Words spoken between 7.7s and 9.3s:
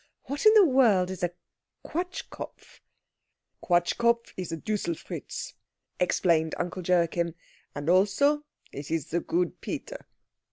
"and also it is the